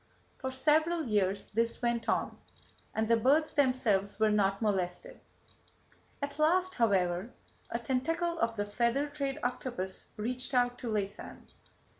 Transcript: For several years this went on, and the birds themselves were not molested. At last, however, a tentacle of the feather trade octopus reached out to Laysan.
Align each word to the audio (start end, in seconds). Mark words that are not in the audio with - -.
For 0.39 0.49
several 0.49 1.03
years 1.03 1.45
this 1.53 1.79
went 1.79 2.09
on, 2.09 2.35
and 2.95 3.07
the 3.07 3.15
birds 3.17 3.51
themselves 3.51 4.19
were 4.19 4.31
not 4.31 4.59
molested. 4.59 5.19
At 6.23 6.39
last, 6.39 6.73
however, 6.73 7.29
a 7.69 7.77
tentacle 7.77 8.39
of 8.39 8.55
the 8.55 8.65
feather 8.65 9.05
trade 9.07 9.37
octopus 9.43 10.07
reached 10.17 10.55
out 10.55 10.79
to 10.79 10.87
Laysan. 10.87 11.43